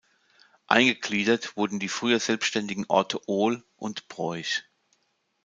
[0.65, 4.63] Eingegliedert wurden die früher selbständigen Orte Ohl und Broich.